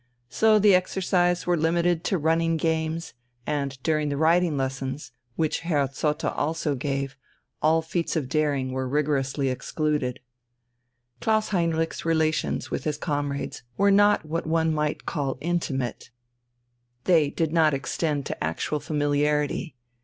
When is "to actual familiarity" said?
18.25-19.75